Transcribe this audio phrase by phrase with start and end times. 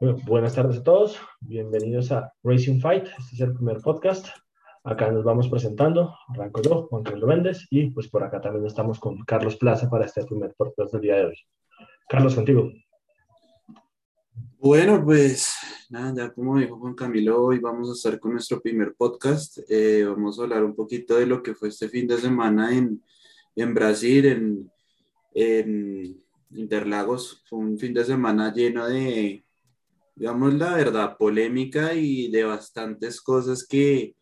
[0.00, 4.28] buenas tardes a todos, bienvenidos a Racing Fight, este es el primer podcast.
[4.82, 8.98] Acá nos vamos presentando, arranco yo, Juan Carlos Méndez, y pues por acá también estamos
[8.98, 11.36] con Carlos Plaza para este primer podcast del día de hoy.
[12.08, 12.70] Carlos, contigo.
[14.58, 15.54] Bueno, pues
[15.90, 19.58] nada, ya como dijo Juan Camilo, hoy vamos a estar con nuestro primer podcast.
[19.68, 23.04] Eh, vamos a hablar un poquito de lo que fue este fin de semana en,
[23.54, 24.72] en Brasil, en,
[25.34, 27.42] en Interlagos.
[27.46, 29.44] Fue un fin de semana lleno de,
[30.20, 34.14] digamos la verdad, polémica y de bastantes cosas que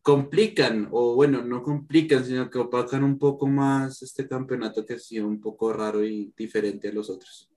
[0.00, 4.98] complican, o bueno, no complican, sino que opacan un poco más este campeonato que ha
[4.98, 7.50] sido un poco raro y diferente a los otros.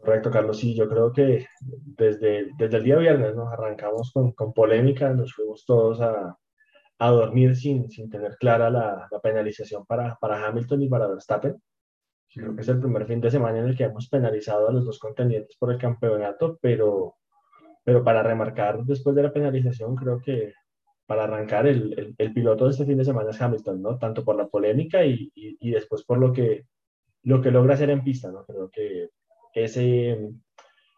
[0.00, 0.56] Correcto, Carlos.
[0.56, 5.34] Sí, yo creo que desde, desde el día viernes nos arrancamos con, con polémica, nos
[5.34, 6.38] fuimos todos a,
[7.00, 11.60] a dormir sin, sin tener clara la, la penalización para, para Hamilton y para Verstappen.
[12.34, 14.84] Creo que es el primer fin de semana en el que hemos penalizado a los
[14.84, 17.14] dos contendientes por el campeonato, pero,
[17.84, 20.52] pero para remarcar después de la penalización, creo que
[21.06, 23.98] para arrancar el, el, piloto de este fin de semana es Hamilton, ¿no?
[23.98, 26.66] Tanto por la polémica y, y, después por lo que,
[27.22, 28.44] lo que logra hacer en pista, ¿no?
[28.46, 29.10] Creo que
[29.54, 30.18] ese,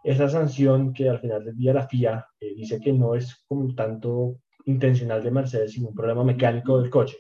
[0.07, 3.75] esa sanción que al final del día la FIA eh, dice que no es como
[3.75, 7.19] tanto intencional de Mercedes, sino un problema mecánico del coche.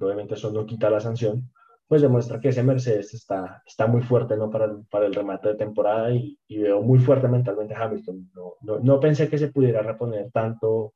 [0.00, 1.52] Obviamente eso no quita la sanción,
[1.88, 4.50] pues demuestra que ese Mercedes está, está muy fuerte ¿no?
[4.50, 8.30] para, el, para el remate de temporada y, y, veo muy fuerte mentalmente a Hamilton.
[8.34, 10.94] No, no, no, pensé que se pudiera reponer tanto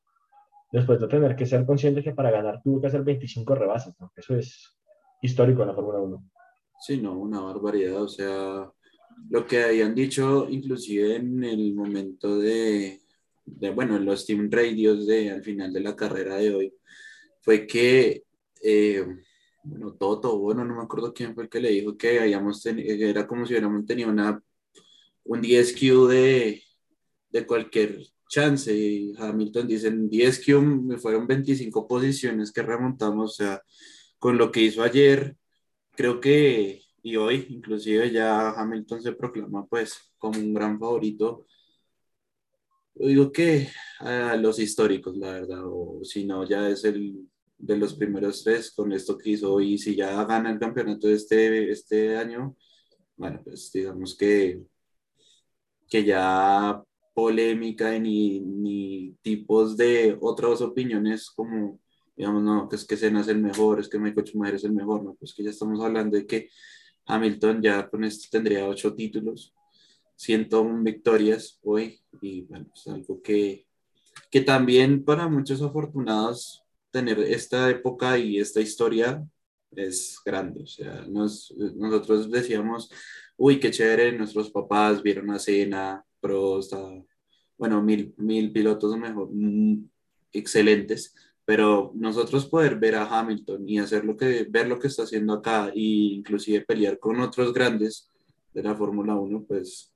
[0.71, 3.93] después de tener que ser consciente que para ganar tuvo que hacer 25 rebases.
[3.99, 4.11] ¿no?
[4.15, 4.77] Eso es
[5.21, 6.29] histórico en la Fórmula 1.
[6.81, 8.01] Sí, no, una barbaridad.
[8.01, 8.69] O sea,
[9.29, 12.99] lo que habían dicho inclusive en el momento de,
[13.45, 16.73] de bueno, en los Team Radios de al final de la carrera de hoy,
[17.39, 18.23] fue que...
[18.61, 19.05] Eh,
[19.63, 23.07] bueno, Toto, bueno, no me acuerdo quién fue el que le dijo que habíamos tenido,
[23.07, 24.41] era como si hubiéramos tenido una,
[25.23, 26.63] un 10Q de,
[27.29, 28.73] de cualquier chance.
[28.75, 33.61] Y Hamilton dice, en 10Q me fueron 25 posiciones que remontamos, o sea,
[34.19, 35.35] con lo que hizo ayer,
[35.91, 41.45] creo que, y hoy inclusive ya Hamilton se proclama pues como un gran favorito.
[42.95, 43.69] Yo digo que
[43.99, 47.30] a los históricos, la verdad, o si no, ya es el
[47.61, 51.71] de los primeros tres con esto que hizo y si ya gana el campeonato este,
[51.71, 52.55] este año,
[53.15, 54.61] bueno, pues digamos que,
[55.87, 56.83] que ya
[57.13, 61.79] polémica ni, ni tipos de otras opiniones como,
[62.15, 64.73] digamos, no, que es que Senna es el mejor, es que Michael Schumacher es el
[64.73, 66.49] mejor, no, pues que ya estamos hablando de que
[67.05, 69.53] Hamilton ya con esto tendría ocho títulos,
[70.15, 73.67] 101 victorias hoy y bueno, es algo que,
[74.29, 76.60] que también para muchos afortunados
[76.91, 79.25] tener esta época y esta historia
[79.71, 80.63] es grande.
[80.63, 82.91] O sea, nos, nosotros decíamos,
[83.37, 86.73] uy, qué chévere, nuestros papás vieron a Cena, Prost,
[87.57, 89.87] bueno, mil, mil pilotos mejor, mm,
[90.33, 91.15] excelentes,
[91.45, 95.33] pero nosotros poder ver a Hamilton y hacer lo que, ver lo que está haciendo
[95.33, 95.79] acá e
[96.15, 98.11] inclusive pelear con otros grandes
[98.53, 99.93] de la Fórmula 1, pues,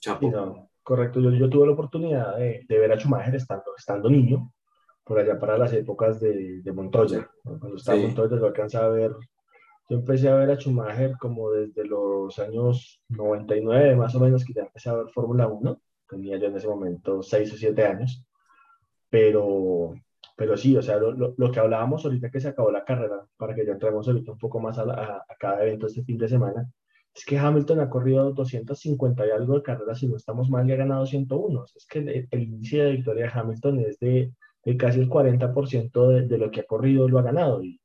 [0.00, 0.70] chapo.
[0.82, 4.52] correcto, yo, yo, tuve la oportunidad de, de ver a Schumacher estando, estando niño,
[5.06, 7.30] por allá para las épocas de, de Montoya.
[7.44, 9.12] Cuando estaba Montoya lo alcanzaba a ver.
[9.88, 14.52] Yo empecé a ver a Schumacher como desde los años 99, más o menos, que
[14.52, 15.80] ya empecé a ver Fórmula 1.
[16.08, 18.26] Tenía yo en ese momento 6 o 7 años.
[19.08, 19.94] Pero,
[20.36, 23.54] pero sí, o sea, lo, lo, que hablábamos ahorita que se acabó la carrera, para
[23.54, 26.68] que ya entremos ahorita un poco más a, a, cada evento este fin de semana,
[27.14, 30.72] es que Hamilton ha corrido 250 y algo de carreras, si no estamos mal, y
[30.72, 31.64] ha ganado 101.
[31.76, 34.32] Es que el, el índice de victoria de Hamilton es de
[34.74, 37.62] casi el 40% de, de, lo que ha corrido lo ha ganado.
[37.62, 37.80] Y,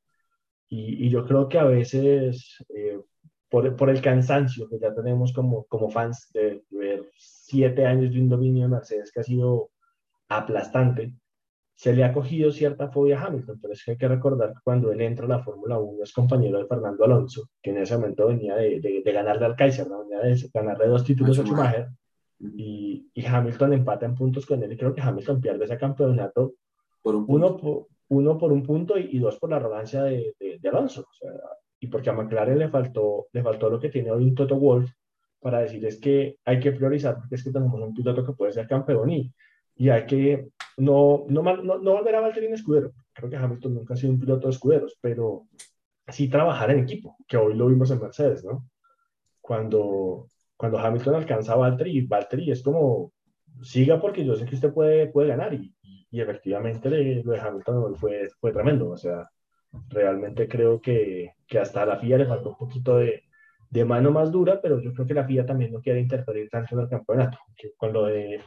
[0.68, 2.98] y, yo creo que a veces, eh,
[3.48, 8.20] por, por, el cansancio que ya tenemos como, como fans de ver siete años de
[8.20, 9.70] un dominio de Mercedes que ha sido
[10.28, 11.14] aplastante,
[11.74, 14.60] se le ha cogido cierta fobia a Hamilton, pero es que hay que recordar que
[14.62, 17.96] cuando él entra a la Fórmula 1 es compañero de Fernando Alonso, que en ese
[17.96, 20.06] momento venía de, de, de ganarle al Kaiser, ¿no?
[20.06, 21.88] venía de ganarle dos títulos a Schumacher,
[22.40, 26.54] y, y, Hamilton empata en puntos con él, y creo que Hamilton pierde ese campeonato
[27.04, 31.02] uno, por, uno por un punto y, dos por la arrogancia de, de, Alonso.
[31.02, 31.30] O sea,
[31.80, 34.90] y porque a McLaren le faltó, le faltó lo que tiene hoy un Toto Wolf
[35.40, 38.52] para decir es que hay que priorizar porque es que tenemos un piloto que puede
[38.52, 39.34] ser campeón y,
[39.74, 42.92] y hay que no, no, no, no volver a Valtteri escudero.
[43.12, 45.46] Creo que Hamilton nunca ha sido un piloto de escuderos, pero
[46.08, 48.68] sí trabajar en equipo, que hoy lo vimos en Mercedes, ¿no?
[49.40, 53.12] Cuando, cuando Hamilton alcanza a Valtteri, Valtteri es como,
[53.62, 55.74] siga porque yo sé que usted puede, puede ganar y,
[56.12, 56.90] y efectivamente
[57.24, 58.90] lo de Hamilton fue, fue tremendo.
[58.90, 59.28] O sea,
[59.88, 63.24] realmente creo que, que hasta a la FIA le faltó un poquito de,
[63.70, 66.74] de mano más dura, pero yo creo que la FIA también no quiere interferir tanto
[66.74, 67.38] en el campeonato.
[67.78, 68.42] con lo de,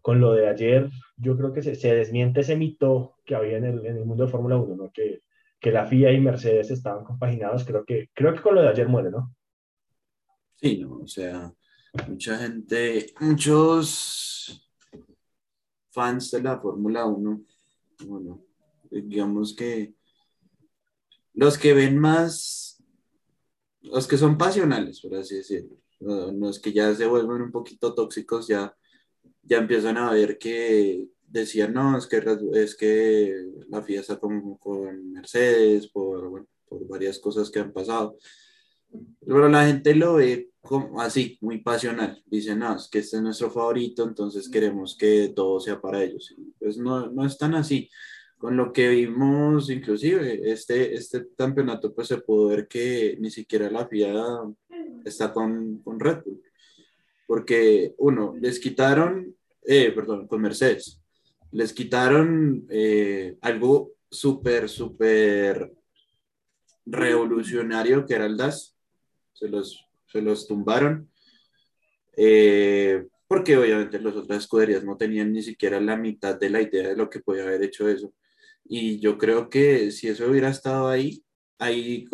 [0.00, 0.88] con lo de ayer,
[1.18, 4.24] yo creo que se, se desmiente ese mito que había en el, en el mundo
[4.24, 4.90] de Fórmula 1, ¿no?
[4.90, 5.20] que,
[5.60, 7.64] que la FIA y Mercedes estaban compaginados.
[7.66, 9.34] Creo que, creo que con lo de ayer muere, ¿no?
[10.54, 11.52] Sí, o sea,
[12.08, 14.69] mucha gente, muchos
[15.90, 17.44] fans de la Fórmula 1,
[18.06, 18.42] bueno,
[18.90, 19.94] digamos que
[21.34, 22.70] los que ven más
[23.82, 28.46] los que son pasionales, por así decirlo, los que ya se vuelven un poquito tóxicos,
[28.46, 28.76] ya,
[29.42, 32.22] ya empiezan a ver que decían, no, es que,
[32.54, 33.34] es que
[33.68, 38.16] la fiesta con, con Mercedes, por, por varias cosas que han pasado.
[39.24, 42.22] Pero la gente lo ve como así, muy pasional.
[42.26, 46.34] Dicen, no, es que este es nuestro favorito, entonces queremos que todo sea para ellos.
[46.58, 47.88] Pues no, no es tan así
[48.40, 53.70] con lo que vimos, inclusive, este, este campeonato, pues se pudo ver que ni siquiera
[53.70, 54.14] la FIA
[55.04, 56.42] está con, con Red Bull.
[57.26, 59.36] Porque, uno, les quitaron,
[59.66, 61.02] eh, perdón, con Mercedes,
[61.52, 65.74] les quitaron eh, algo súper, súper
[66.86, 68.74] revolucionario que era el DAS.
[69.40, 71.10] Se los, se los tumbaron.
[72.16, 76.88] Eh, porque obviamente las otras escuderías no tenían ni siquiera la mitad de la idea
[76.88, 78.12] de lo que podía haber hecho eso.
[78.64, 81.24] Y yo creo que si eso hubiera estado ahí,
[81.58, 82.06] ahí,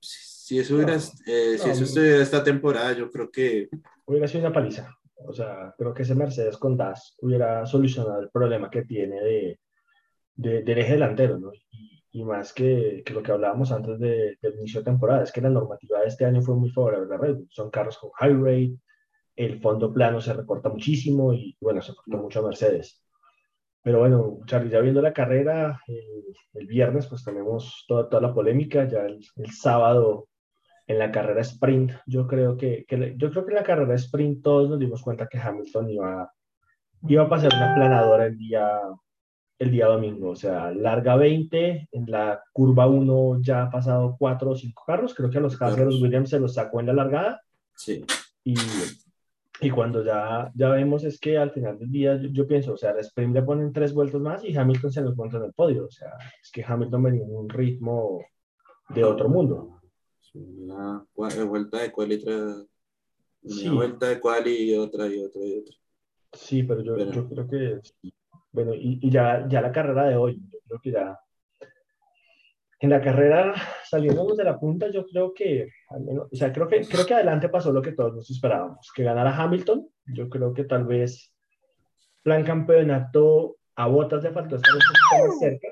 [0.00, 3.68] si eso hubiera, eh, si eso estuviera esta temporada, yo creo que...
[4.04, 4.94] Hubiera sido una paliza.
[5.26, 9.60] O sea, creo que ese Mercedes con DAS hubiera solucionado el problema que tiene de,
[10.36, 11.52] de del eje delantero, ¿no?
[11.70, 15.32] Y, y más que, que, lo que hablábamos antes de, del inicio de temporada, es
[15.32, 17.48] que la normativa de este año fue muy favorable a Red Bull.
[17.50, 18.76] Son carros con high rate,
[19.34, 23.04] el fondo plano se recorta muchísimo y bueno, se cortó mucho a Mercedes.
[23.82, 26.22] Pero bueno, Charlie, ya viendo la carrera, eh,
[26.52, 29.20] el viernes pues tenemos toda, toda la polémica, ya el,
[29.50, 30.28] sábado
[30.86, 34.40] en la carrera sprint, yo creo que, que, yo creo que en la carrera sprint
[34.40, 36.32] todos nos dimos cuenta que Hamilton iba,
[37.08, 38.80] iba a pasar una planadora el día,
[39.58, 44.50] el día domingo, o sea, larga 20, en la curva 1 ya ha pasado 4
[44.50, 46.86] o 5 carros, creo que a los carros de los Williams se los sacó en
[46.86, 47.40] la largada.
[47.74, 48.04] Sí.
[48.42, 48.54] Y
[49.60, 52.90] y cuando ya, ya vemos es que al final del día yo, pienso, o sea,
[52.90, 55.86] el sprint le ponen tres vueltas más y Hamilton se lo encuentra en el podio.
[55.86, 56.10] O sea,
[56.42, 58.20] es que Hamilton venía en un ritmo
[58.88, 59.80] de otro mundo.
[60.34, 62.56] Una vuelta de cual y otra.
[63.42, 65.74] Una vuelta de cual y otra y otra y otra.
[66.32, 67.80] Sí, pero yo, yo creo que.
[68.54, 71.18] Bueno, y, ya, ya la carrera de hoy, yo creo que ya
[72.78, 73.52] en la carrera,
[73.82, 77.72] saliéndonos de la punta, yo creo que, o sea, creo que, creo que adelante pasó
[77.72, 79.88] lo que todos nos esperábamos, que ganara Hamilton.
[80.06, 81.34] Yo creo que tal vez
[82.22, 85.68] plan campeonato a Botas le faltó estar un poquito más cerca.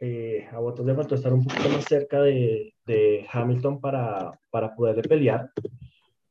[0.00, 4.74] Eh, a Botas le faltó estar un poquito más cerca de, de Hamilton para, para
[4.74, 5.50] poderle pelear.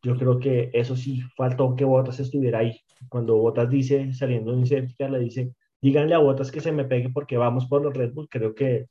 [0.01, 2.81] Yo creo que eso sí faltó que Botas estuviera ahí.
[3.07, 5.53] Cuando Botas dice, saliendo de un le dice,
[5.86, 8.88] díganle a Botas que se me pegue porque vamos por los Red Bull, creo que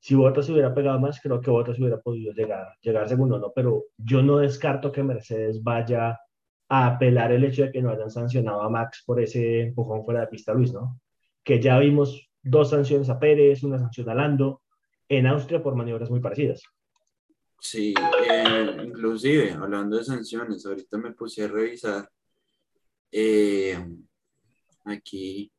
[0.00, 3.52] si Bottas se hubiera pegado más, creo que Bottas hubiera podido llegar, llegar segundo, ¿no?
[3.54, 6.18] Pero yo no descarto que Mercedes vaya
[6.68, 10.22] a apelar el hecho de que no hayan sancionado a Max por ese empujón fuera
[10.22, 11.00] de pista, Luis, ¿no?
[11.44, 14.62] Que ya vimos dos sanciones a Pérez, una sanción a Lando,
[15.08, 16.64] en Austria por maniobras muy parecidas.
[17.60, 17.94] Sí,
[18.28, 22.08] eh, inclusive hablando de sanciones, ahorita me puse a revisar
[23.12, 23.78] eh,
[24.86, 25.52] aquí,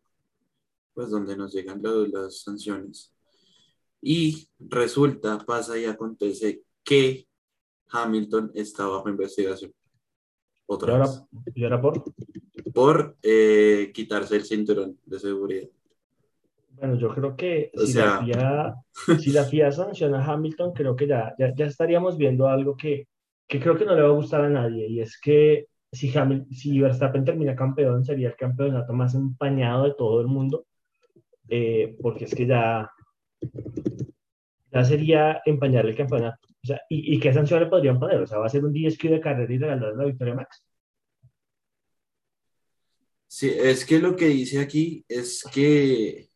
[0.93, 3.13] pues donde nos llegan las sanciones.
[4.01, 7.27] Y resulta, pasa y acontece que
[7.89, 9.73] Hamilton está bajo investigación.
[10.65, 11.23] Otra vez.
[11.53, 12.03] ¿Y ahora por?
[12.73, 15.69] Por eh, quitarse el cinturón de seguridad.
[16.71, 18.75] Bueno, yo creo que si, la FIA,
[19.19, 23.07] si, la FIA, sanciona a Hamilton, creo que ya, ya, estaríamos viendo algo que,
[23.47, 26.11] que, creo que no le va a gustar a nadie, y es que si,
[26.51, 30.65] si Verstappen termina campeón, sería el campeonato más empañado de todo el mundo,
[31.49, 32.89] eh, porque es que ya,
[34.71, 36.47] ya sería empañar el campeonato.
[36.63, 38.21] O sea, ¿y, qué sanción le podrían poner?
[38.21, 40.65] O sea, ¿va a ser un 10 de carrera y regalar la victoria Max?
[43.27, 46.29] Sí, es que lo que dice aquí es que,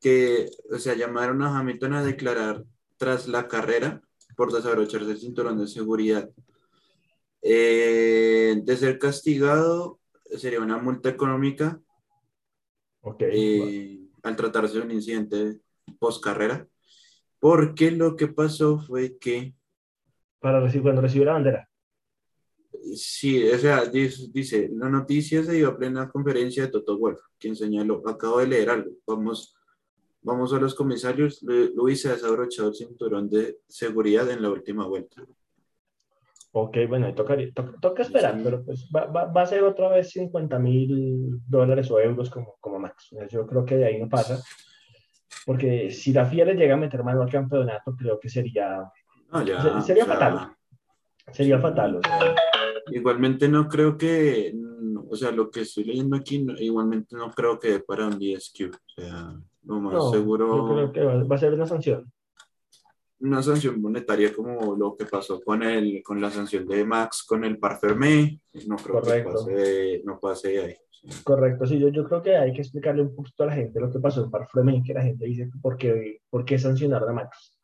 [0.00, 2.64] que, o llamaron a Hamilton a declarar
[2.96, 4.02] tras la carrera
[4.36, 6.28] por desabrocharse el cinturón de seguridad.
[7.40, 10.00] Eh, de ser castigado,
[10.36, 11.80] sería una multa económica.
[13.20, 15.60] Eh, al tratarse de un incidente
[15.98, 16.66] post carrera,
[17.38, 19.54] porque lo que pasó fue que...
[20.40, 21.68] Para recibir, cuando recibió la bandera.
[22.94, 27.56] Sí, o sea, dice, la noticia se dio a plena conferencia de Toto Wolf, quien
[27.56, 29.56] señaló, acabo de leer algo, vamos,
[30.22, 34.86] vamos a los comisarios, Luis se ha desabrochado el cinturón de seguridad en la última
[34.86, 35.24] vuelta.
[36.62, 37.36] Ok, bueno, toca,
[37.80, 42.00] toca, esperar, pero pues va, va, va, a ser otra vez 50 mil dólares o
[42.00, 43.08] euros como, como max.
[43.30, 44.42] Yo creo que de ahí no pasa.
[45.44, 48.90] Porque si la Fiera llega a meter mano al campeonato, creo que sería,
[49.84, 50.52] sería fatal.
[51.32, 52.00] Sería fatal.
[52.90, 54.54] Igualmente no creo que,
[55.08, 58.74] o sea, lo que estoy leyendo aquí, igualmente no creo que para un DSQ.
[58.74, 59.34] O sea,
[59.64, 60.56] lo más seguro.
[60.56, 62.10] Yo creo que va, a ser una sanción.
[63.20, 67.44] Una sanción monetaria como lo que pasó con el, con la sanción de Max con
[67.44, 68.40] el Parfermé.
[68.66, 70.76] No creo que pase, no pase ahí.
[71.24, 73.90] Correcto, sí, yo, yo creo que hay que explicarle un poquito a la gente lo
[73.90, 77.58] que pasó en Parflemen, que la gente dice por qué, por qué sancionaron a Max.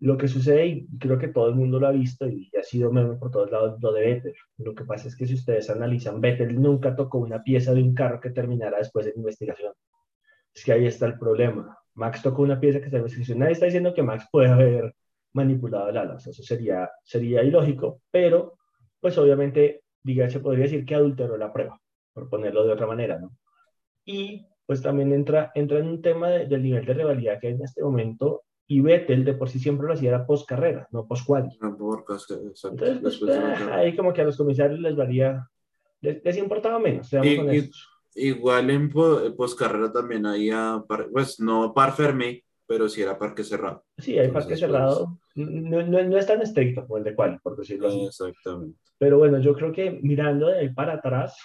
[0.00, 2.90] Lo que sucede, y creo que todo el mundo lo ha visto y ha sido
[2.90, 4.34] meme por todos lados, lo de Vettel.
[4.58, 7.94] Lo que pasa es que si ustedes analizan, Vettel nunca tocó una pieza de un
[7.94, 9.72] carro que terminara después de la investigación.
[10.52, 11.78] Es que ahí está el problema.
[11.94, 13.38] Max tocó una pieza que está en investigación.
[13.38, 14.94] Nadie está diciendo que Max puede haber
[15.32, 16.16] manipulado el ala.
[16.16, 18.58] Eso sería, sería ilógico, pero
[19.00, 21.80] pues obviamente, diga, se podría decir que adulteró la prueba
[22.12, 23.36] por ponerlo de otra manera, ¿no?
[24.04, 27.64] Y pues también entra, entra en un tema del nivel de rivalidad que hay en
[27.64, 31.26] este momento y Vettel de por sí siempre lo hacía era post carrera, no post
[31.26, 31.50] quali.
[32.70, 35.46] Entonces, pues, ah, ahí como que a los comisarios les varía,
[36.00, 37.10] les, importaba menos.
[38.14, 43.84] Igual en post carrera también había, pues no par ferme, pero sí era parque cerrado.
[43.98, 45.18] Sí, hay parque cerrado.
[45.34, 48.04] Pues, no, no, no, es tan estricto como el de quali, por decirlo así.
[48.06, 48.78] Exactamente.
[48.98, 51.36] Pero bueno, yo creo que mirando de ahí para atrás,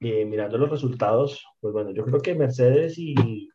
[0.00, 3.48] eh, mirando los resultados, pues bueno, yo creo que Mercedes y,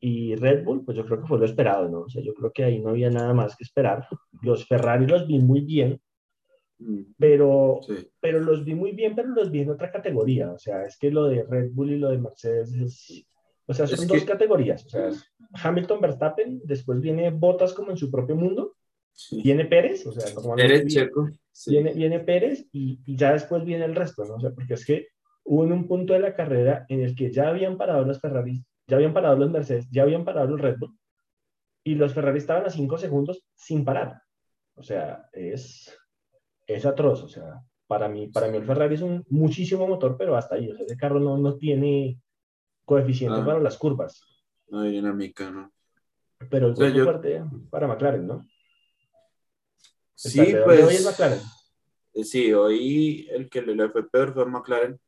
[0.00, 2.00] y Red Bull, pues yo creo que fue lo esperado, ¿no?
[2.00, 4.08] O sea, yo creo que ahí no había nada más que esperar.
[4.42, 6.00] Los Ferrari los vi muy bien,
[7.18, 7.80] pero,
[8.20, 10.52] pero los vi muy bien, pero los vi en otra categoría.
[10.52, 13.26] O sea, es que lo de Red Bull y lo de Mercedes es,
[13.66, 14.84] o sea, son dos categorías.
[14.86, 15.10] O sea,
[15.62, 18.76] Hamilton, Verstappen, después viene Bottas como en su propio mundo,
[19.30, 20.84] viene Pérez, o sea, como Pérez.
[21.66, 24.36] Viene, viene Pérez y, y, ya después viene el resto, ¿no?
[24.36, 25.08] O sea, porque es que
[25.44, 28.62] hubo en un punto de la carrera en el que ya habían parado los Ferraris,
[28.86, 30.96] ya habían parado los Mercedes, ya habían parado los Red Bull,
[31.84, 34.22] y los Ferrari estaban a 5 segundos sin parar.
[34.74, 35.94] O sea, es,
[36.66, 37.22] es atroz.
[37.22, 40.70] O sea, para mí, para mí el Ferrari es un muchísimo motor, pero hasta ahí.
[40.70, 42.20] O sea, ese carro no, no tiene
[42.84, 43.44] coeficiente ah.
[43.44, 44.22] para las curvas.
[44.68, 45.72] No hay dinámica, ¿no?
[46.50, 48.46] Pero el o fuerte para McLaren, ¿no?
[50.14, 50.84] Sí, pues.
[50.84, 51.40] Hoy es McLaren.
[52.24, 54.98] Sí, hoy el que le fue peor fue McLaren.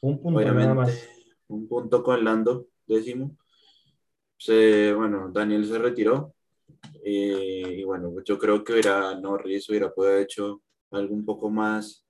[0.00, 1.08] Un punto nada más.
[1.48, 3.36] Un punto con Lando, décimo.
[4.36, 6.34] Se, bueno, Daniel se retiró.
[7.04, 10.62] Eh, y bueno, yo creo que hubiera Norris hubiera podido haber hecho
[10.96, 12.06] algo un poco más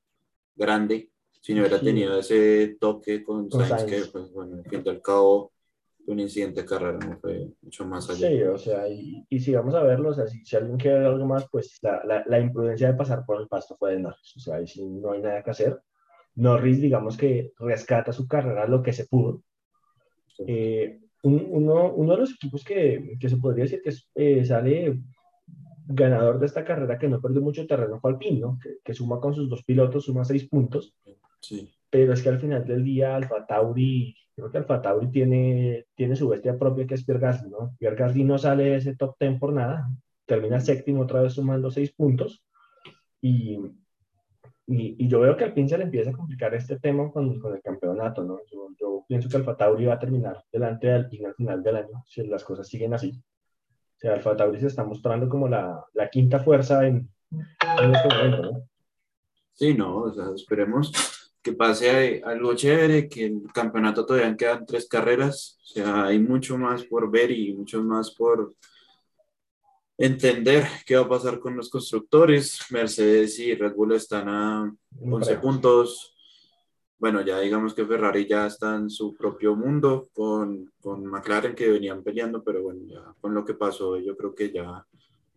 [0.56, 1.10] grande
[1.44, 5.02] si no hubiera tenido ese toque con, Sainz, que pues bueno, al fin y al
[5.02, 5.52] cabo
[6.06, 8.28] un incidente de carrera no fue mucho más allá.
[8.28, 11.00] Sí, o sea, y, y si vamos a verlo, o sea, si, si alguien quiere
[11.00, 14.00] ver algo más, pues la, la, la, imprudencia de pasar por el pasto fue de
[14.00, 15.78] Norris, o sea, ahí sí no hay nada que hacer.
[16.36, 19.42] Norris, digamos que rescata su carrera lo que se pudo.
[20.46, 24.98] Eh, uno, uno, de los equipos que, que se podría decir que eh, sale
[25.86, 28.58] ganador de esta carrera, que no perdió mucho terreno, fue Alpine, ¿no?
[28.62, 30.94] que, que, suma con sus dos pilotos, suma seis puntos.
[31.40, 31.70] Sí.
[31.90, 36.16] Pero es que al final del día, Alfa Tauri, creo que Alfa Tauri tiene, tiene
[36.16, 37.74] su bestia propia, que es Pierre Gasly, ¿no?
[37.78, 39.88] Pierre Gasly no sale de ese top ten por nada,
[40.26, 42.44] termina séptimo otra vez sumando seis puntos.
[43.20, 43.58] Y,
[44.66, 47.54] y, yo veo que al fin se le empieza a complicar este tema con, con
[47.54, 48.40] el campeonato, ¿no?
[48.50, 51.76] Yo, yo, pienso que Alfa Tauri va a terminar delante de Alpine al final del
[51.76, 53.22] año, si las cosas siguen así.
[53.96, 58.14] O sea, Alfa Tauri se está mostrando como la, la quinta fuerza en, en, este
[58.14, 58.68] momento, ¿no?
[59.54, 60.92] Sí, no, o sea, esperemos
[61.42, 66.56] que pase algo chévere, que el campeonato todavía quedan tres carreras, o sea, hay mucho
[66.58, 68.54] más por ver y mucho más por
[69.96, 72.60] entender qué va a pasar con los constructores.
[72.70, 76.13] Mercedes y Red Bull están a 11 puntos.
[76.98, 81.68] Bueno, ya digamos que Ferrari ya está en su propio mundo con, con McLaren que
[81.68, 84.86] venían peleando, pero bueno, ya con lo que pasó, yo creo que ya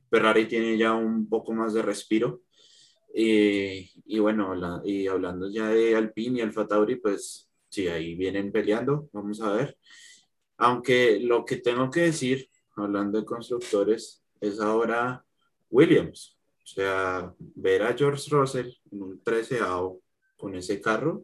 [0.10, 2.42] Ferrari tiene ya un poco más de respiro.
[3.14, 4.54] Y, y bueno,
[4.86, 9.54] y hablando ya de Alpine y Alfa Tauri, pues sí, ahí vienen peleando, vamos a
[9.54, 9.78] ver.
[10.58, 15.26] Aunque lo que tengo que decir, hablando de constructores, es ahora
[15.70, 16.38] Williams.
[16.64, 19.60] O sea, ver a George Russell en un 13
[20.36, 21.24] con ese carro.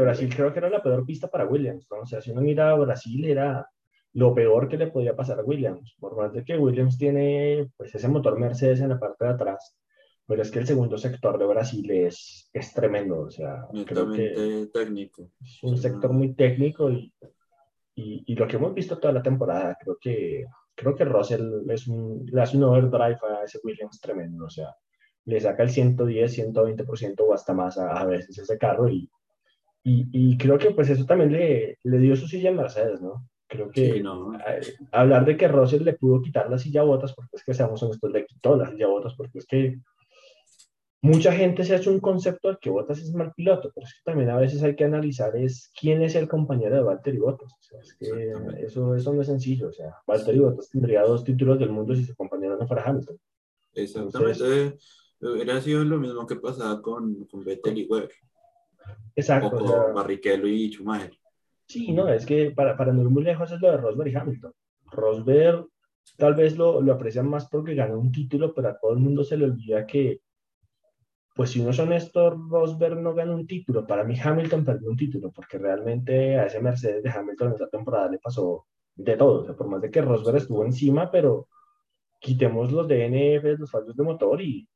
[0.00, 1.86] Brasil creo que era la peor pista para Williams.
[1.90, 2.00] ¿no?
[2.00, 3.68] O sea, si uno mira a Brasil, era
[4.12, 5.96] lo peor que le podía pasar a Williams.
[5.98, 9.76] Por más de que Williams tiene pues, ese motor Mercedes en la parte de atrás.
[10.26, 13.20] Pero es que el segundo sector de Brasil es, es tremendo.
[13.20, 15.30] O sea, creo que técnico.
[15.40, 17.12] Es un sector muy técnico y,
[17.94, 21.86] y, y, lo que hemos visto toda la temporada, creo que creo que Russell es
[21.86, 24.46] un, le hace un overdrive a ese Williams tremendo.
[24.46, 24.74] O sea,
[25.26, 29.10] le saca el 110, 120% o hasta más a, a veces ese carro y,
[29.84, 33.28] y, y, creo que pues eso también le, le dio su silla a Mercedes, ¿no?
[33.46, 34.32] Creo que no.
[34.90, 37.82] hablar de que Russell le pudo quitar la silla a botas, porque es que seamos
[37.82, 39.78] honestos, le quitó la silla a botas, porque es que
[41.04, 43.92] mucha gente se ha hecho un concepto de que Botas es mal piloto, pero es
[43.92, 47.52] que también a veces hay que analizar es quién es el compañero de Valtteri Bottas.
[47.52, 48.32] O sea, es que
[48.64, 49.68] eso, eso no es sencillo.
[49.68, 53.18] O sea, Valtteri Bottas tendría dos títulos del mundo si su compañero no fuera Hamilton.
[53.74, 54.78] Exactamente.
[55.20, 58.10] Hubiera sido lo mismo que pasaba con, con Vettel y Weber.
[59.16, 59.56] Exacto.
[59.56, 61.16] O con Barrichello y Schumacher.
[61.66, 64.14] Sí, no, es que para, para no ir muy lejos es lo de Rosberg y
[64.14, 64.52] Hamilton.
[64.92, 65.66] Rosberg
[66.16, 69.24] tal vez lo, lo aprecian más porque ganó un título, pero a todo el mundo
[69.24, 70.20] se le olvida que
[71.34, 73.84] pues si uno es honesto, Rosberg no ganó un título.
[73.86, 77.68] Para mí Hamilton perdió un título, porque realmente a ese Mercedes de Hamilton en esa
[77.68, 79.40] temporada le pasó de todo.
[79.40, 81.48] O sea, por más de que Rosberg estuvo encima, pero
[82.20, 84.68] quitemos los DNF, los fallos de motor y,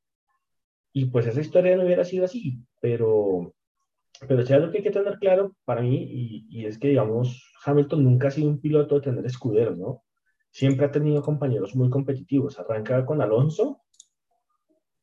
[0.93, 2.59] y pues esa historia no hubiera sido así.
[2.81, 3.55] Pero,
[4.27, 7.53] pero es algo que hay que tener claro para mí y, y es que, digamos,
[7.65, 10.03] Hamilton nunca ha sido un piloto de tener escuderos, ¿no?
[10.51, 12.59] Siempre ha tenido compañeros muy competitivos.
[12.59, 13.83] Arranca con Alonso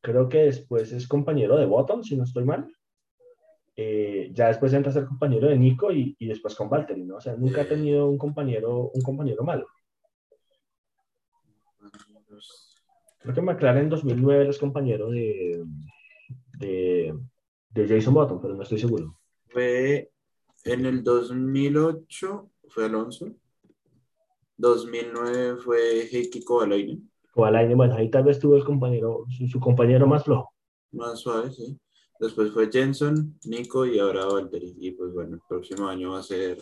[0.05, 2.72] creo que después es compañero de Bottom, si no estoy mal.
[3.75, 7.15] Eh, ya después entra a ser compañero de Nico y, y, después con Valtteri, ¿no?
[7.15, 9.65] O sea, nunca ha tenido un compañero, un compañero malo.
[13.19, 15.63] Creo que McLaren en 2009 es compañero de,
[16.60, 17.17] de,
[17.75, 19.17] de, Jason Bottom, pero no estoy seguro.
[19.50, 20.12] Fue
[20.63, 23.32] en el 2008, fue Alonso.
[24.58, 27.10] 2009 fue Heikki Kovalainen
[27.44, 30.53] año, bueno, ahí tal vez tuvo el compañero, su, compañero más flojo.
[30.91, 31.77] Más suave, sí.
[32.20, 34.74] Después fue Jenson, Nico y ahora Valtteri.
[34.79, 36.58] Y pues bueno, el próximo año va a ser...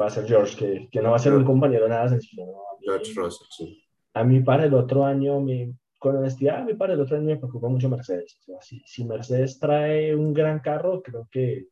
[0.00, 2.44] Va a ser George, que, que no va a ser un compañero nada sencillo.
[2.80, 3.84] George Russell, sí.
[4.14, 7.26] A mí para el otro año, me, con honestidad, a mí para el otro año
[7.26, 8.36] me preocupa mucho Mercedes.
[8.40, 11.68] O sea, si, si Mercedes trae un gran carro, creo que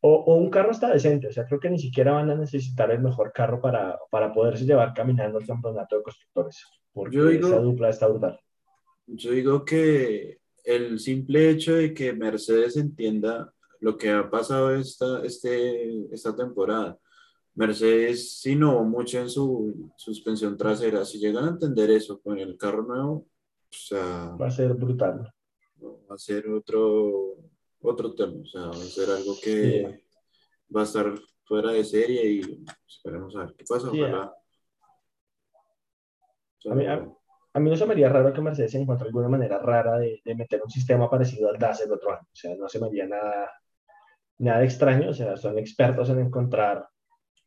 [0.00, 3.00] o, un carro está decente, o sea, creo que ni siquiera van a necesitar el
[3.00, 7.58] mejor carro para, para poderse llevar caminando el campeonato de constructores, porque yo digo, esa
[7.58, 8.38] dupla está brutal.
[9.06, 15.24] Yo digo que el simple hecho de que Mercedes entienda lo que ha pasado esta,
[15.24, 16.96] este, esta temporada,
[17.54, 22.56] Mercedes sí innovó mucho en su suspensión trasera, si llegan a entender eso con el
[22.58, 23.26] carro nuevo, o
[23.70, 25.32] sea, va a ser brutal.
[25.82, 27.36] Va a ser otro,
[27.80, 30.04] otro tema, o sea, va a ser algo que
[30.74, 31.12] va a estar
[31.44, 33.88] fuera de serie y esperemos a ver qué pasa.
[33.88, 33.92] a,
[36.74, 40.20] mí, a, mí, no se me haría raro que Mercedes encuentre alguna manera rara de,
[40.24, 42.86] de, meter un sistema parecido al DAS el otro año, o sea, no se me
[42.86, 43.52] haría nada,
[44.38, 46.88] nada extraño, o sea, son expertos en encontrar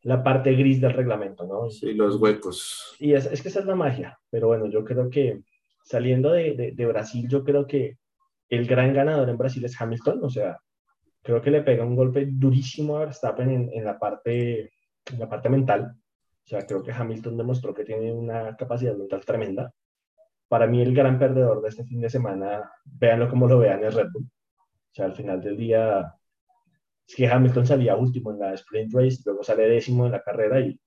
[0.08, 1.68] la parte gris del reglamento, ¿no?
[1.68, 2.96] Sí, los huecos.
[2.98, 5.42] Y es, es que esa es la magia, pero bueno, yo creo que
[5.84, 7.98] saliendo de, de, de Brasil, yo creo que
[8.48, 10.58] el gran ganador en Brasil es Hamilton, o sea,
[11.22, 14.72] creo que le pega un golpe durísimo a Verstappen en, en, la, parte,
[15.12, 15.92] en la parte mental.
[15.92, 19.74] O sea, creo que Hamilton demostró que tiene una capacidad mental tremenda.
[20.48, 23.92] Para mí el gran perdedor de este fin de semana, véanlo como lo vean, es
[23.92, 24.24] Red Bull.
[24.24, 26.14] O sea, al final del día,
[27.08, 30.60] es que Hamilton salía último en la sprint race, luego sale décimo en la carrera
[30.60, 30.78] y,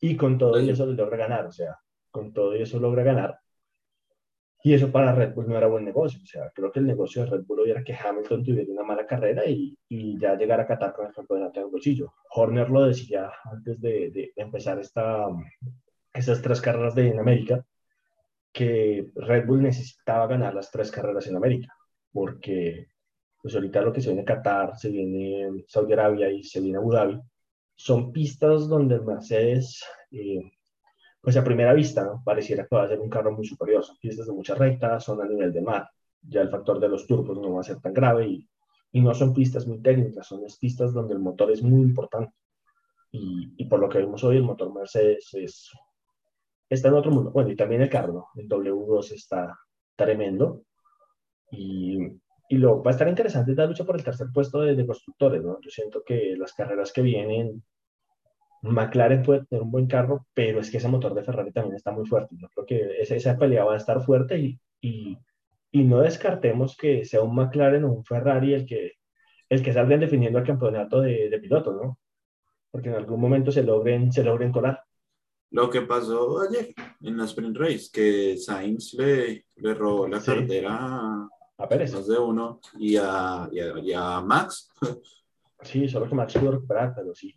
[0.00, 1.46] y con todo eso logra ganar.
[1.46, 1.78] O sea,
[2.10, 3.38] con todo eso logra ganar.
[4.62, 6.20] Y eso para Red Bull no era buen negocio.
[6.22, 9.06] O sea, creo que el negocio de Red Bull era que Hamilton tuviera una mala
[9.06, 12.12] carrera y, y ya llegara a Qatar con el campeonato en el bolsillo.
[12.30, 15.28] Horner lo decía antes de, de, empezar esta,
[16.12, 17.64] esas tres carreras de, en América,
[18.52, 21.72] que Red Bull necesitaba ganar las tres carreras en América,
[22.12, 22.88] porque
[23.42, 26.92] pues ahorita lo que se viene Qatar, se viene Saudi Arabia y se viene Abu
[26.92, 27.20] Dhabi,
[27.74, 30.52] son pistas donde Mercedes eh,
[31.20, 32.22] pues a primera vista, ¿no?
[32.24, 33.84] Pareciera que va a ser un carro muy superior.
[33.84, 35.88] Son pistas de mucha recta, son a nivel de mar.
[36.22, 38.48] Ya el factor de los turbos no va a ser tan grave y,
[38.92, 42.34] y no son pistas muy técnicas, son pistas donde el motor es muy importante.
[43.12, 45.70] Y, y, por lo que vimos hoy, el motor Mercedes es,
[46.68, 47.30] está en otro mundo.
[47.32, 49.58] Bueno, y también el carro, el W2 está
[49.96, 50.62] tremendo.
[51.50, 51.98] Y,
[52.50, 55.40] y lo va a estar interesante la lucha por el tercer puesto de, de constructores,
[55.40, 55.60] ¿no?
[55.60, 57.62] Yo siento que las carreras que vienen
[58.62, 61.92] McLaren puede tener un buen carro, pero es que ese motor de Ferrari también está
[61.92, 62.34] muy fuerte.
[62.36, 65.16] Yo creo que esa, esa pelea va a estar fuerte y, y,
[65.70, 68.94] y, no descartemos que sea un McLaren o un Ferrari el que,
[69.48, 72.00] el que salgan definiendo el campeonato de, de pilotos, ¿no?
[72.72, 74.82] Porque en algún momento se logren, se logren colar.
[75.52, 80.32] Lo que pasó ayer en la Sprint Race, que Sainz le, le robó la sí.
[80.32, 81.28] cartera
[81.60, 81.92] a Pérez.
[81.92, 84.70] Más de uno y a, y a, y a Max.
[85.62, 87.34] Sí, solo que Max pudo recuperar, pero sí,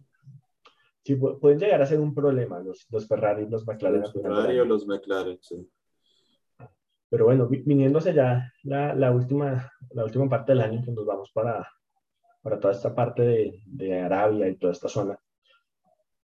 [1.03, 3.99] sí, pueden llegar a ser un problema los, los Ferrari y los McLaren.
[3.99, 5.69] Los Ferrari o los McLaren, sí.
[7.09, 11.31] pero bueno, viniéndose ya la, la, última, la última parte del año, que nos vamos
[11.33, 11.69] para,
[12.41, 15.19] para toda esta parte de, de Arabia y toda esta zona,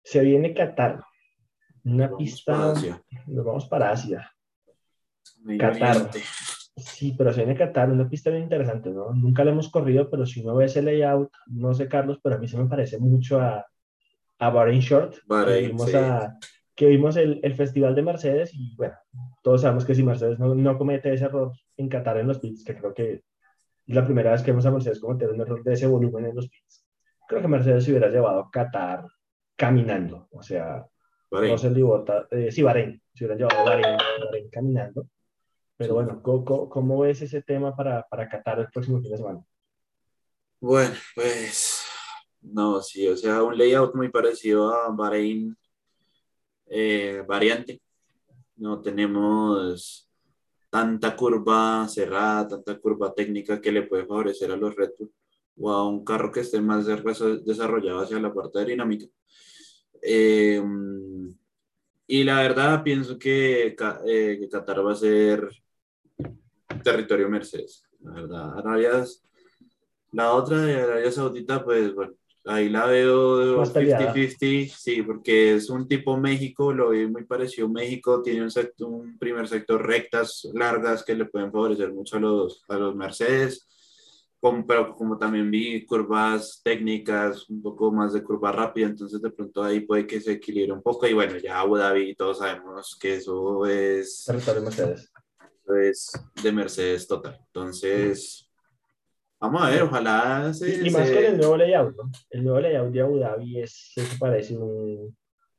[0.04, 1.06] se viene Qatar,
[1.86, 2.74] una pista,
[3.28, 4.30] nos vamos para Asia.
[5.58, 6.10] Qatar.
[6.78, 9.12] Sí, pero se viene Qatar, una pista bien interesante, ¿no?
[9.12, 12.38] Nunca la hemos corrido, pero si uno ve ese layout, no sé, Carlos, pero a
[12.38, 13.66] mí se me parece mucho a,
[14.38, 15.16] a Bahrain Short.
[15.28, 15.92] que vimos,
[16.76, 18.94] que vimos el, el, Festival de Mercedes y bueno,
[19.42, 22.64] todos sabemos que si Mercedes no, no comete ese error en Qatar en los pits,
[22.64, 23.24] que creo que
[23.88, 26.36] es la primera vez que vemos a Mercedes cometer un error de ese volumen en
[26.36, 26.86] los pits,
[27.28, 29.06] creo que Mercedes se hubiera llevado a Qatar
[29.56, 30.86] caminando, o sea,
[31.32, 35.08] no se libota, eh, sí, Bahrein, se hubiera llevado a Bahrein, caminando.
[35.78, 39.46] Pero bueno, ¿cómo, ¿cómo, ves ese tema para, para Qatar el próximo fin de semana?
[40.60, 41.86] Bueno, pues
[42.42, 45.56] no, sí, o sea, un layout muy parecido a Bahrein,
[46.68, 47.82] eh, variante.
[48.56, 50.10] No tenemos
[50.70, 55.12] tanta curva cerrada, tanta curva técnica que le puede favorecer a los Bull
[55.60, 59.08] o a un carro que esté más desarrollado hacia la parte aerodinámica.
[60.02, 60.62] Eh,
[62.08, 65.50] y la verdad pienso que, eh, que, Qatar va a ser
[66.84, 67.84] territorio Mercedes.
[68.02, 69.06] La verdad, Arabia,
[70.12, 72.14] la otra de Arabia Saudita, pues bueno,
[72.46, 78.22] ahí la veo 50-50, sí, porque es un tipo México, lo vi muy parecido México,
[78.22, 82.64] tiene un, sector, un primer sector rectas largas que le pueden favorecer mucho a los,
[82.68, 83.68] a los Mercedes
[84.40, 89.32] como, pero como también vi curvas técnicas, un poco más de curva rápida, entonces de
[89.32, 92.98] pronto ahí puede que se equilibre un poco y bueno, ya Abu Dhabi todos sabemos
[93.00, 94.24] que eso es...
[94.26, 95.12] Territorio Mercedes.
[95.76, 97.40] Es de Mercedes total.
[97.48, 98.50] Entonces,
[99.40, 100.88] vamos a ver, ojalá se...
[100.88, 102.12] Y, más con el nuevo layout, ¿no?
[102.30, 105.16] El nuevo layout de Abu Dhabi es, eso parece un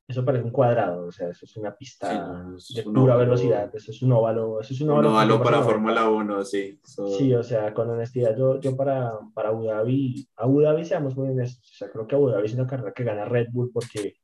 [0.09, 4.01] eso parece un cuadrado, o sea, eso es una pista de pura velocidad, eso es
[4.01, 4.59] un óvalo.
[4.59, 6.81] Eso es un óvalo, un óvalo para Fórmula 1, sí.
[6.83, 11.29] Sí, o sea, con honestidad, yo, yo para, para Abu Dhabi, Abu Dhabi seamos muy
[11.29, 14.14] honestos, o sea, creo que Abu Dhabi es una carrera que gana Red Bull porque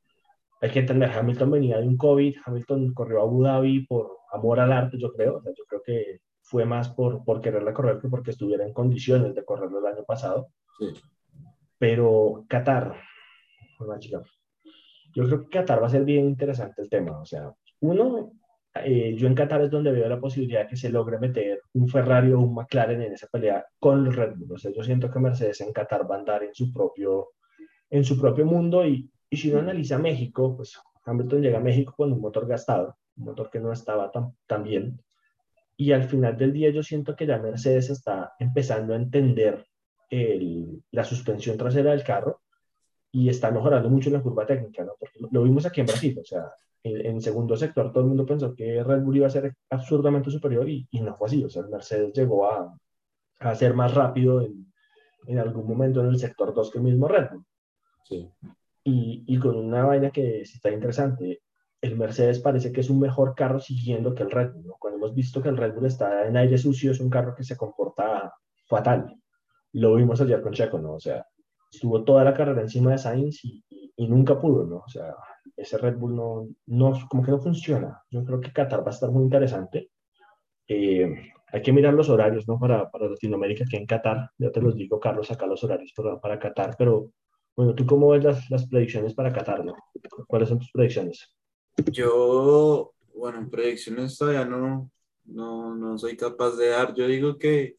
[0.61, 4.59] hay que entender, Hamilton venía de un COVID, Hamilton corrió a Abu Dhabi por amor
[4.59, 7.99] al arte, yo creo, o sea, yo creo que fue más por, por quererla correr
[7.99, 10.49] que porque estuviera en condiciones de correrlo el año pasado.
[10.79, 10.93] Sí.
[11.77, 12.95] Pero Qatar,
[13.79, 14.21] una chica,
[15.13, 17.19] yo creo que Qatar va a ser bien interesante el tema.
[17.19, 18.31] O sea, uno,
[18.83, 21.87] eh, yo en Qatar es donde veo la posibilidad de que se logre meter un
[21.87, 24.53] Ferrari o un McLaren en esa pelea con los Red Bull.
[24.53, 27.29] O sea, yo siento que Mercedes en Qatar va a andar en su propio,
[27.89, 31.93] en su propio mundo y, y si uno analiza México, pues Hamilton llega a México
[31.95, 35.01] con un motor gastado, un motor que no estaba tan, tan bien.
[35.77, 39.65] Y al final del día yo siento que ya Mercedes está empezando a entender
[40.09, 42.41] el, la suspensión trasera del carro
[43.11, 44.93] y está mejorando mucho la curva técnica, ¿no?
[44.99, 46.51] Porque lo, vimos aquí en Brasil, o sea,
[46.83, 50.29] en, en, segundo sector todo el mundo pensó que Red Bull iba a ser absurdamente
[50.29, 52.77] superior y, y no fue así, o sea, Mercedes llegó a,
[53.39, 54.71] a ser más rápido en,
[55.27, 57.45] en, algún momento en el sector 2 que el mismo Red Bull.
[58.03, 58.29] Sí.
[58.87, 61.41] Y, y, con una vaina que está interesante,
[61.81, 64.75] el Mercedes parece que es un mejor carro siguiendo que el Red Bull, ¿no?
[64.79, 67.43] Cuando hemos visto que el Red Bull está en aire sucio, es un carro que
[67.43, 68.31] se comporta
[68.67, 69.15] fatal.
[69.73, 70.93] Lo vimos ayer con Checo, ¿no?
[70.93, 71.25] O sea,
[71.71, 73.63] estuvo toda la carrera encima de Sainz y,
[73.97, 74.77] y, nunca pudo, ¿no?
[74.77, 75.15] O sea,
[75.57, 78.03] ese Red Bull no, no, como que no funciona.
[78.11, 79.89] Yo creo que Qatar va a estar muy interesante.
[80.67, 81.11] Eh,
[81.47, 82.59] hay que mirar los horarios, ¿no?
[82.59, 86.19] Para, para Latinoamérica, que en Qatar, ya te los digo, Carlos, saca los horarios para,
[86.19, 87.11] para Qatar, pero
[87.55, 89.75] bueno, ¿tú cómo ves las, las predicciones para Qatar, no?
[90.27, 91.33] ¿Cuáles son tus predicciones?
[91.91, 94.91] Yo, bueno, predicciones todavía no,
[95.25, 96.93] no, no soy capaz de dar.
[96.93, 97.77] Yo digo que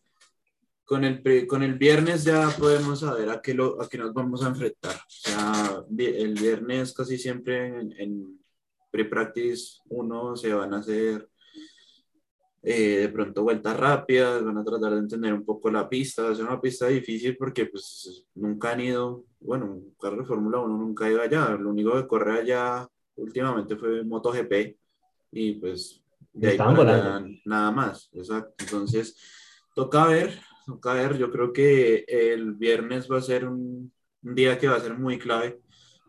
[0.84, 4.44] con el, con el viernes ya podemos saber a qué, lo, a qué nos vamos
[4.44, 4.94] a enfrentar.
[4.94, 8.40] O sea, el viernes casi siempre en, en
[8.90, 11.28] pre-practice uno se van a hacer
[12.68, 16.24] eh, de pronto vueltas rápidas, van a tratar de entender un poco la pista.
[16.24, 20.24] Va a ser una pista difícil porque pues nunca han ido, bueno, un carro de
[20.24, 21.50] Fórmula 1 nunca ha ido allá.
[21.50, 24.76] Lo único que corre allá últimamente fue MotoGP
[25.30, 26.02] y pues
[26.32, 28.10] de ahí para nada más.
[28.12, 28.54] Exacto.
[28.58, 29.16] Entonces,
[29.74, 30.38] toca ver
[30.82, 34.80] a ver, yo creo que el viernes va a ser un, día que va a
[34.80, 35.60] ser muy clave.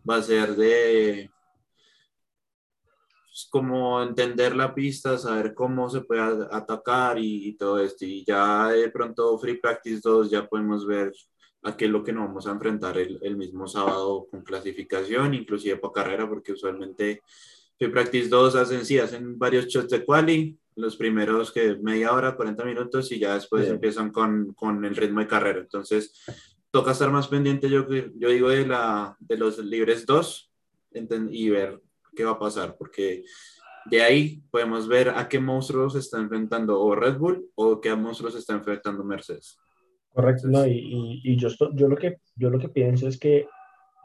[0.09, 1.29] Va a ser de
[3.45, 6.21] como entender la pista, saber cómo se puede
[6.51, 8.05] atacar y, todo esto.
[8.05, 11.13] Y ya de pronto Free Practice 2 ya podemos ver
[11.63, 15.33] a qué es lo que nos vamos a enfrentar el, el mismo sábado con clasificación,
[15.33, 17.21] inclusive para carrera, porque usualmente
[17.77, 22.35] Free Practice 2 hacen, sí, hacen varios shots de quali, los primeros que media hora,
[22.35, 25.59] 40 minutos y ya después empiezan con, con, el ritmo de carrera.
[25.59, 26.13] Entonces,
[26.71, 30.51] toca estar más pendiente, yo, yo digo, de, la, de los libres 2
[31.31, 31.81] y ver
[32.17, 33.23] qué va a pasar, porque
[33.85, 37.95] de ahí podemos ver a qué monstruos se está enfrentando o Red Bull o qué
[37.95, 39.57] monstruos se está enfrentando Mercedes.
[40.09, 43.47] Correcto, no, y, y, yo, yo, lo que, yo lo que pienso es que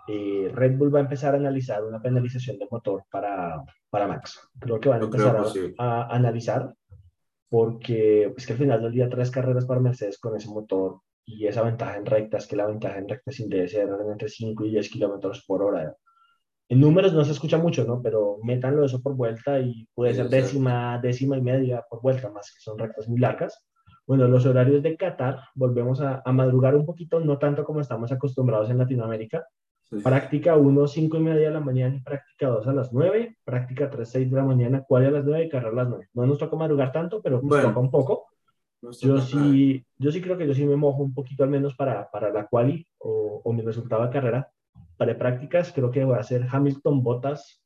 [0.09, 4.39] eh, Red Bull va a empezar a analizar una penalización de motor para, para Max.
[4.59, 5.43] Creo que van a empezar
[5.79, 6.75] a, analizar
[7.49, 11.47] porque es que al final del día tres carreras para Mercedes con ese motor y
[11.47, 14.91] esa ventaja en rectas, que la ventaja en rectas sin ser entre 5 y 10
[14.91, 15.97] kilómetros por hora.
[16.73, 18.01] En números no se escucha mucho, ¿no?
[18.01, 22.51] Pero métanlo eso por vuelta y puede ser décima, décima y media por vuelta, más
[22.51, 23.67] que son rectas muy largas.
[24.07, 28.11] Bueno, los horarios de Qatar, volvemos a, a madrugar un poquito, no tanto como estamos
[28.11, 29.45] acostumbrados en Latinoamérica,
[30.03, 33.91] Práctica 1, 5 y media de la mañana y práctica 2 a las 9, práctica
[33.91, 36.09] 3, 6 de la mañana, cuál a las 9 y carrera a las 9.
[36.15, 38.29] No nos toca madrugar tanto, pero nos toca un poco.
[38.81, 42.11] Yo sí, yo sí creo que yo sí me mojo un poquito al menos para,
[42.11, 44.51] para la quali o, o mi resultado de carrera.
[44.97, 47.63] Para prácticas creo que voy a hacer Hamilton Botas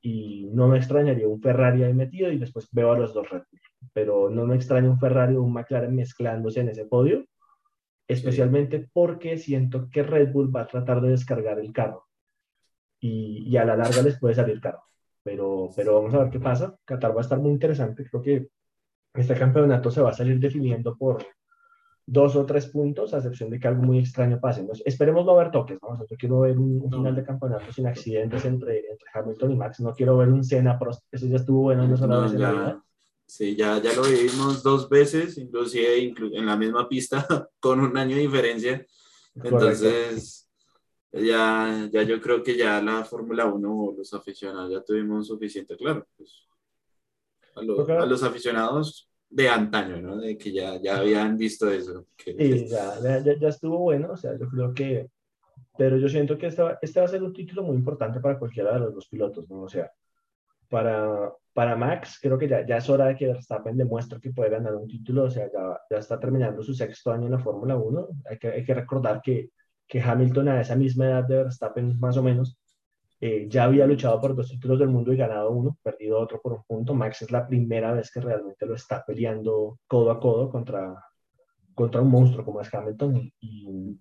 [0.00, 3.42] y no me extrañaría un Ferrari ahí metido y después veo a los dos Red
[3.92, 7.24] Pero no me extraña un Ferrari o un McLaren mezclándose en ese podio
[8.08, 12.06] especialmente porque siento que Red Bull va a tratar de descargar el carro
[12.98, 14.82] y, y, a la larga les puede salir caro.
[15.22, 16.74] Pero, pero vamos a ver qué pasa.
[16.84, 18.04] Qatar va a estar muy interesante.
[18.08, 18.48] Creo que
[19.14, 21.24] este campeonato se va a salir definiendo por
[22.10, 24.66] dos o tres puntos, a excepción de que algo muy extraño pase.
[24.86, 25.78] Esperemos no ver toques.
[25.82, 25.98] ¿no?
[26.08, 29.80] Yo quiero ver un, final de campeonato sin accidentes entre, entre Hamilton y Max.
[29.80, 31.04] No quiero ver un Senna Prost.
[31.12, 32.84] Eso ya estuvo bueno no no, vez en la vida.
[33.26, 37.26] Sí, ya, ya lo vivimos dos veces, inclusive en la misma pista,
[37.60, 38.86] con un año de diferencia.
[39.34, 40.48] Entonces,
[41.12, 46.06] ya, ya yo creo que ya la Fórmula 1, los aficionados, ya tuvimos suficiente, claro,
[46.16, 46.48] pues,
[47.54, 50.16] a, los aficionados de antaño, ¿no?
[50.16, 52.06] De que ya, ya habían visto eso.
[52.16, 55.08] sí, ya, ya, ya, estuvo bueno, o sea, yo creo que,
[55.76, 58.38] pero yo siento que este va, este va a ser un título muy importante para
[58.38, 59.62] cualquiera de los dos pilotos, ¿no?
[59.62, 59.90] O sea,
[60.68, 64.50] para, para Max, creo que ya, ya es hora de que Verstappen demuestre que puede
[64.50, 67.76] ganar un título, o sea, ya, ya está terminando su sexto año en la Fórmula
[67.76, 68.08] 1.
[68.30, 69.50] Hay que, hay que recordar que,
[69.86, 72.58] que, Hamilton a esa misma edad de Verstappen, más o menos,
[73.20, 76.52] eh, ya había luchado por dos títulos del mundo y ganado uno, perdido otro por
[76.52, 76.94] un punto.
[76.94, 80.94] Max es la primera vez que realmente lo está peleando codo a codo contra,
[81.74, 83.32] contra un monstruo como es Hamilton.
[83.40, 84.00] Y,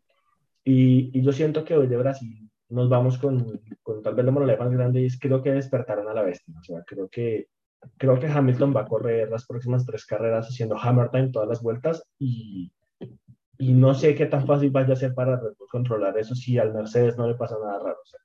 [0.64, 4.32] y, y yo siento que hoy de Brasil nos vamos con, con tal vez la
[4.32, 6.54] moraleja más grande y es creo que despertaron a la bestia.
[6.60, 7.48] O sea, creo que,
[7.98, 11.62] creo que Hamilton va a correr las próximas tres carreras haciendo hammer time todas las
[11.62, 12.72] vueltas y,
[13.58, 17.18] y no sé qué tan fácil vaya a ser para controlar eso si al Mercedes
[17.18, 17.98] no le pasa nada raro.
[18.04, 18.20] O sea,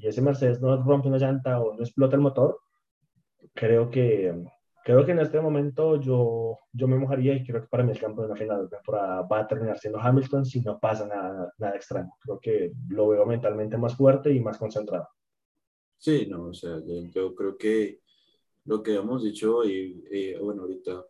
[0.00, 2.60] si ese Mercedes no rompe una llanta o no explota el motor,
[3.54, 4.34] creo que,
[4.84, 8.00] creo que en este momento yo, yo me mojaría y creo que para mí el
[8.00, 11.52] campo de una final de temporada va a terminar siendo Hamilton si no pasa nada,
[11.58, 12.10] nada extraño.
[12.20, 15.08] Creo que lo veo mentalmente más fuerte y más concentrado.
[15.96, 16.80] Sí, no, o sea,
[17.12, 18.00] yo, creo que
[18.64, 21.04] lo que hemos dicho hoy, eh, bueno, ahorita,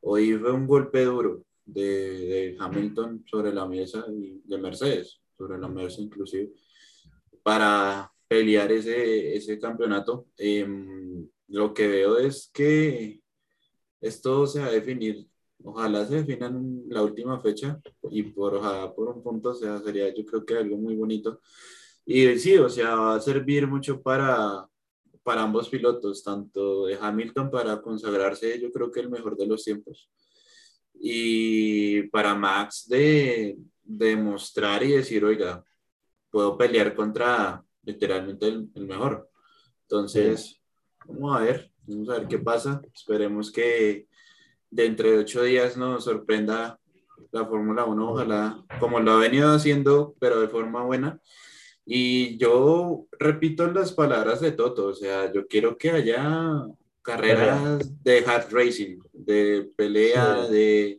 [0.00, 5.58] hoy fue un golpe duro de, de, Hamilton sobre la mesa y de Mercedes, sobre
[5.58, 6.52] la mesa inclusive,
[7.44, 10.26] para pelear ese, ese campeonato.
[10.38, 10.66] Eh,
[11.48, 13.20] lo que veo es que
[14.00, 15.26] esto se va a definir,
[15.62, 19.78] ojalá se defina en la última fecha y por, ojalá por un punto, o sea,
[19.80, 21.40] sería yo creo que algo muy bonito.
[22.04, 24.68] Y sí, o sea, va a servir mucho para,
[25.22, 29.64] para ambos pilotos, tanto de Hamilton para consagrarse, yo creo que el mejor de los
[29.64, 30.10] tiempos,
[30.94, 35.64] y para Max de demostrar y decir, oiga,
[36.30, 39.30] puedo pelear contra literalmente el, el mejor.
[39.82, 40.60] Entonces,
[41.06, 42.80] Vamos a ver, vamos a ver qué pasa.
[42.94, 44.08] Esperemos que
[44.70, 46.78] de ocho días nos sorprenda
[47.30, 51.20] la Fórmula 1, ojalá, como lo ha venido haciendo, pero de forma buena.
[51.84, 56.62] Y yo repito las palabras de Toto, o sea, yo quiero que haya
[57.02, 60.98] carreras de hard racing, de pelea, de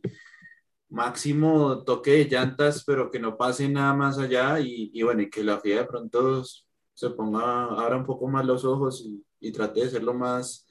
[0.89, 5.29] máximo toque de llantas, pero que no pase nada más allá y, y bueno, y
[5.29, 6.43] que la FIA de pronto
[6.95, 10.65] se ponga, abra un poco más los ojos y, y trate de ser lo más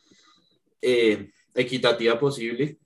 [0.81, 2.79] eh, equitativa posible.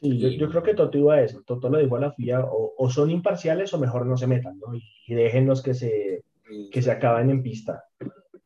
[0.00, 1.42] Sí, yo, creo que Toto iba a eso.
[1.46, 4.74] Toto lo dijo a la FIA, o, son imparciales o mejor no se metan, ¿no?
[4.74, 6.24] Y, déjenlos que se,
[6.70, 7.82] que se acaben en pista.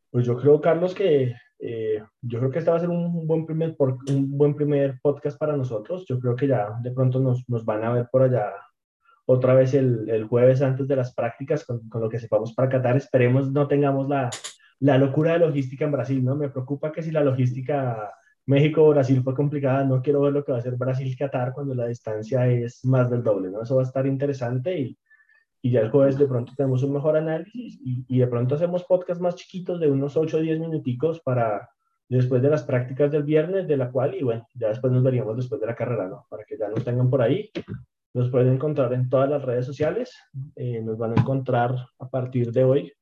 [0.09, 3.45] Pues yo creo, Carlos, que eh, yo creo que este va a ser un buen,
[3.45, 6.05] primer, un buen primer podcast para nosotros.
[6.07, 8.53] Yo creo que ya de pronto nos, nos van a ver por allá
[9.31, 12.67] otra vez el, el jueves antes de las prácticas con, con, lo que sepamos para
[12.67, 12.97] Qatar.
[12.97, 14.31] Esperemos no tengamos la,
[14.79, 16.35] la locura de logística en Brasil, ¿no?
[16.35, 18.11] Me preocupa que si la logística
[18.47, 22.47] México-Brasil fue complicada, no quiero ver lo que va a hacer Brasil-Qatar cuando la distancia
[22.47, 23.61] es más del doble, ¿no?
[23.61, 24.97] Eso va a estar interesante y,
[25.61, 28.83] y ya el jueves de pronto tenemos un mejor análisis y, y de pronto hacemos
[28.85, 31.69] podcasts más chiquitos de unos 8 o 10 minuticos para,
[32.09, 35.37] después de las prácticas del viernes, de la cual, y bueno, ya después nos veríamos
[35.37, 36.25] después de la carrera, ¿no?
[36.29, 37.51] Para que ya nos tengan por ahí.
[38.13, 40.15] Nos pueden encontrar en todas las redes sociales.
[40.55, 42.93] Eh, nos van a encontrar a partir de hoy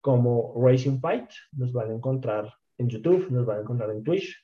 [0.00, 1.30] como Racing Fight.
[1.52, 4.36] Nos van a encontrar en YouTube, nos van a encontrar en Twitch,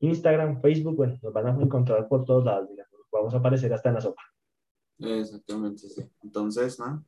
[0.00, 0.96] Instagram, Facebook.
[0.96, 2.68] Bueno, nos van a encontrar por todos lados.
[3.12, 4.22] Vamos a aparecer hasta en la sopa.
[4.98, 6.02] Exactamente, sí.
[6.22, 7.04] Entonces, ¿no?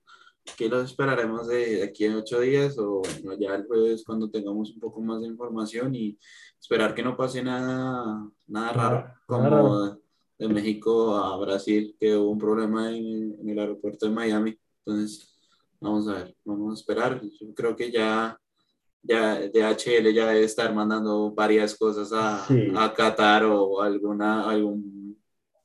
[0.56, 3.02] ¿Qué los esperaremos de aquí en ocho días o
[3.38, 6.16] ya el jueves cuando tengamos un poco más de información y
[6.60, 9.98] esperar que no pase nada, nada raro, como
[10.38, 14.58] de México a Brasil, que hubo un problema en, el aeropuerto de Miami.
[14.84, 15.34] Entonces,
[15.80, 17.20] vamos a ver, vamos a esperar.
[17.40, 18.38] Yo creo que ya,
[19.02, 24.96] ya DHL ya debe estar mandando varias cosas a, a Qatar o alguna, algún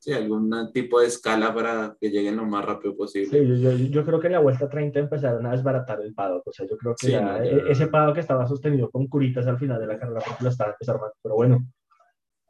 [0.02, 3.30] sí, algún tipo de escala para que lleguen lo más rápido posible.
[3.30, 6.52] Sí, yo, yo, creo que en la vuelta 30 empezaron a desbaratar el paddock, o
[6.52, 9.80] sea, yo creo que ya, e, ese paddock que estaba sostenido con curitas al final
[9.80, 11.64] de la carrera porque lo estaban desarmando, pero bueno,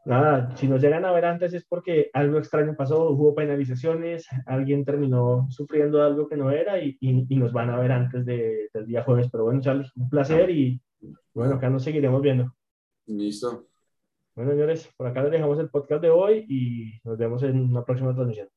[0.05, 4.85] nada, si nos llegan a ver antes es porque algo extraño pasó, hubo penalizaciones, alguien
[4.85, 8.87] terminó sufriendo algo que no era y, y, nos van a ver antes de, del
[8.87, 10.81] día jueves, pero bueno, Charles, un placer y
[11.35, 12.55] bueno, acá nos seguiremos viendo.
[13.07, 13.67] Listo.
[14.35, 17.85] Bueno, señores, por acá les dejamos el podcast de hoy y nos vemos en una
[17.85, 18.49] próxima transmisión.